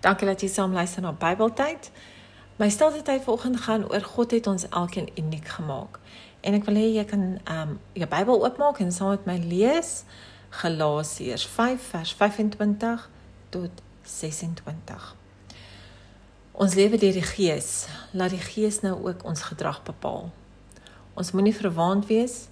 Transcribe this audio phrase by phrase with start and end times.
[0.00, 1.90] Dankie dat jy saam luister na Bybeltyd.
[2.56, 5.98] My stilte tyd vanoggend gaan oor God het ons elkeen uniek gemaak.
[6.40, 9.36] En ek wil hê jy kan ehm um, jou Bybel oopmaak en saam met my
[9.44, 10.04] lees
[10.62, 13.04] Galasiërs 5 vers 25
[13.52, 15.10] tot 26.
[16.52, 17.84] Ons lewe deur die Gees.
[18.16, 20.30] Laat die Gees nou ook ons gedrag bepaal.
[21.14, 22.48] Ons moenie verwaand wees,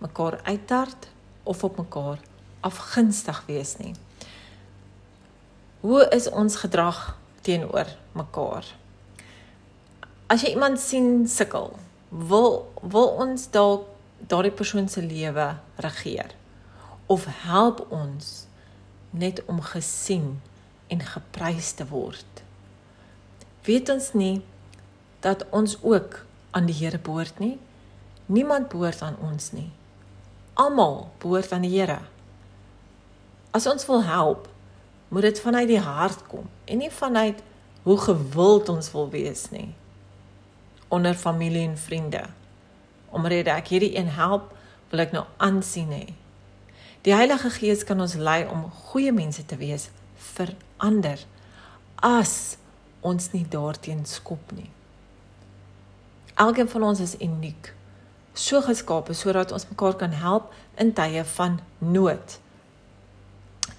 [0.00, 1.12] mekaar uittart
[1.44, 2.24] of op mekaar
[2.60, 3.92] afgunstig wees nie.
[5.86, 7.14] Hoe is ons gedrag
[7.46, 8.66] teenoor mekaar?
[10.26, 11.68] As jy iemand sien sukkel,
[12.10, 13.84] wil wil ons dalk
[14.18, 15.44] daardie persoon se lewe
[15.86, 16.32] regeer
[17.06, 18.48] of help ons
[19.14, 20.40] net om gesien
[20.90, 22.42] en geprys te word.
[23.70, 24.42] Weet ons nie
[25.22, 26.18] dat ons ook
[26.50, 27.60] aan die Here behoort nie?
[28.26, 29.70] Niemand behoort aan ons nie.
[30.58, 32.00] Almal behoort aan die Here.
[33.54, 34.50] As ons wil help,
[35.16, 37.38] moet dit vanuit die hart kom en nie vanuit
[37.82, 39.70] hoe gewild ons wil wees nie
[40.92, 42.20] onder familie en vriende.
[43.10, 44.50] Omdat ek hierdie een help
[44.90, 46.04] wil ek nou aansien hê.
[47.08, 49.88] Die Heilige Gees kan ons lei om goeie mense te wees
[50.36, 51.24] vir ander
[52.04, 52.58] as
[53.00, 54.68] ons nie daarteen skop nie.
[56.36, 57.72] Elkeen van ons is uniek
[58.36, 62.36] so geskape sodat ons mekaar kan help in tye van nood.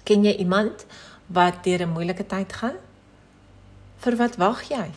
[0.02, 0.82] Ken jy iemand
[1.28, 2.76] wat deur 'n moeilike tyd gaan?
[3.96, 4.90] Vir wat wag jy?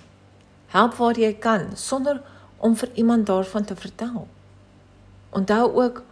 [0.68, 2.22] Help waar jy kan sonder
[2.58, 4.28] om vir iemand daarvan te vertel.
[5.30, 6.04] Onthou ook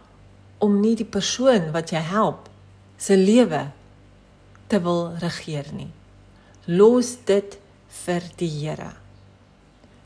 [0.58, 2.48] om nie die persoon wat jy help
[2.96, 3.70] se lewe
[4.66, 5.90] te wil regeer nie.
[6.64, 7.58] Los dit
[8.04, 8.92] vir die Here.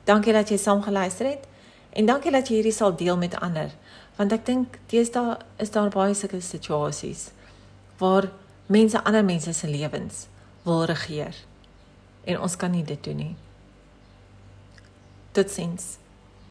[0.05, 1.47] Dankie dat jy saam geluister het
[1.91, 3.71] en dankie dat jy hierdie sal deel met ander
[4.17, 7.31] want ek dink deesdae is daar baie sulke situasies
[7.99, 8.29] waar
[8.67, 10.27] mense ander mense se lewens
[10.63, 11.35] wil regeer.
[12.25, 13.35] En ons kan nie dit doen nie.
[15.33, 15.97] Totsiens.